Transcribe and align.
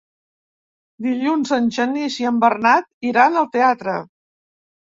Dilluns 1.07 1.53
en 1.59 1.69
Genís 1.77 2.17
i 2.23 2.25
en 2.31 2.39
Bernat 2.47 2.91
iran 3.11 3.41
al 3.43 3.49
teatre. 3.59 3.99